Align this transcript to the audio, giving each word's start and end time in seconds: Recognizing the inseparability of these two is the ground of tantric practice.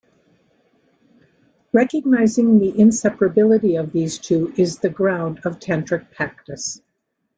Recognizing 1.73 2.57
the 2.57 2.71
inseparability 2.71 3.79
of 3.79 3.91
these 3.93 4.17
two 4.17 4.51
is 4.57 4.79
the 4.79 4.89
ground 4.89 5.41
of 5.45 5.59
tantric 5.59 6.09
practice. 6.11 6.81